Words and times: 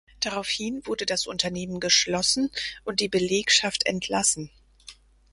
Daraufhin 0.19 0.83
wurde 0.87 1.05
das 1.05 1.27
Unternehmen 1.27 1.79
geschlossen 1.79 2.49
und 2.85 3.01
die 3.01 3.07
Belegschaft 3.07 3.85
entlassen. 3.85 4.49